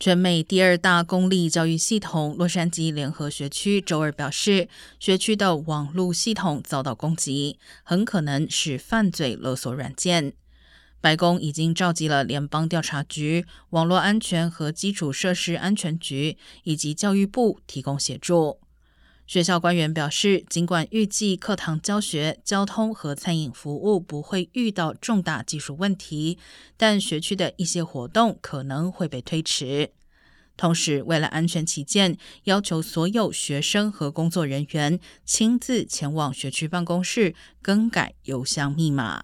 [0.00, 4.68] 全美第二大公立教育系统洛杉矶联合学区周二表示，
[5.00, 10.34] 学区的网络系统遭到攻击，很可能是犯罪勒索软件。
[11.00, 18.60] 白宫已经召集了联邦调查局、网络安全和基础设施安全局以及教育部提供协助。
[19.28, 26.38] 学校官员表示，尽管预计课堂教学、交通和餐饮服务不会遇到重大技术问题，
[26.78, 29.90] 但学区的一些活动可能会被推迟。
[30.56, 39.22] 同时，为了安全起见，要求所有学生和工作人员亲自前往学区办公室更改邮箱密码。